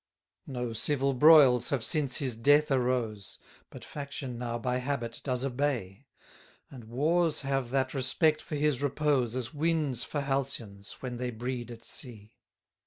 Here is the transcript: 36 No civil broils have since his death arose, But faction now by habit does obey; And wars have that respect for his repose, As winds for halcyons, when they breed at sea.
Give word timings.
36 0.47 0.53
No 0.67 0.73
civil 0.73 1.13
broils 1.13 1.69
have 1.69 1.83
since 1.83 2.15
his 2.17 2.35
death 2.35 2.71
arose, 2.71 3.37
But 3.69 3.85
faction 3.85 4.39
now 4.39 4.57
by 4.57 4.77
habit 4.77 5.21
does 5.23 5.45
obey; 5.45 6.07
And 6.71 6.85
wars 6.85 7.41
have 7.41 7.69
that 7.69 7.93
respect 7.93 8.41
for 8.41 8.55
his 8.55 8.81
repose, 8.81 9.35
As 9.35 9.53
winds 9.53 10.03
for 10.03 10.21
halcyons, 10.21 10.93
when 11.03 11.17
they 11.17 11.29
breed 11.29 11.69
at 11.69 11.83
sea. 11.83 12.33